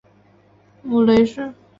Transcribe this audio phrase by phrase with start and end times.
[0.81, 1.53] 母雷氏。